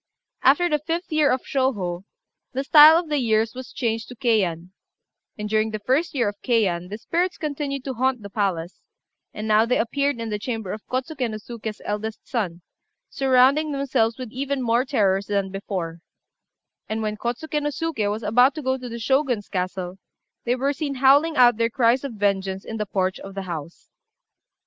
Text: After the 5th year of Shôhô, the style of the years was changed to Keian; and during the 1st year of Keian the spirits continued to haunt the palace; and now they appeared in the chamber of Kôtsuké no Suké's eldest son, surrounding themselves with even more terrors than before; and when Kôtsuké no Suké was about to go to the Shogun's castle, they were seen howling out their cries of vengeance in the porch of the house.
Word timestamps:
After 0.41 0.67
the 0.67 0.79
5th 0.79 1.11
year 1.11 1.29
of 1.31 1.43
Shôhô, 1.43 2.05
the 2.53 2.63
style 2.63 2.97
of 2.97 3.07
the 3.07 3.19
years 3.19 3.53
was 3.53 3.71
changed 3.71 4.07
to 4.07 4.15
Keian; 4.15 4.71
and 5.37 5.47
during 5.47 5.69
the 5.69 5.79
1st 5.79 6.15
year 6.15 6.27
of 6.27 6.41
Keian 6.43 6.89
the 6.89 6.97
spirits 6.97 7.37
continued 7.37 7.83
to 7.83 7.93
haunt 7.93 8.23
the 8.23 8.29
palace; 8.31 8.81
and 9.31 9.47
now 9.47 9.63
they 9.63 9.77
appeared 9.77 10.19
in 10.19 10.31
the 10.31 10.39
chamber 10.39 10.71
of 10.71 10.83
Kôtsuké 10.87 11.29
no 11.29 11.37
Suké's 11.37 11.81
eldest 11.85 12.27
son, 12.27 12.63
surrounding 13.11 13.73
themselves 13.73 14.17
with 14.17 14.31
even 14.31 14.63
more 14.63 14.85
terrors 14.85 15.27
than 15.27 15.51
before; 15.51 15.99
and 16.89 17.03
when 17.03 17.15
Kôtsuké 17.15 17.61
no 17.61 17.69
Suké 17.69 18.09
was 18.09 18.23
about 18.23 18.55
to 18.55 18.63
go 18.63 18.79
to 18.79 18.89
the 18.89 18.97
Shogun's 18.97 19.49
castle, 19.49 19.99
they 20.45 20.55
were 20.55 20.73
seen 20.73 20.95
howling 20.95 21.37
out 21.37 21.57
their 21.57 21.69
cries 21.69 22.03
of 22.03 22.13
vengeance 22.13 22.65
in 22.65 22.77
the 22.77 22.87
porch 22.87 23.19
of 23.19 23.35
the 23.35 23.43
house. 23.43 23.91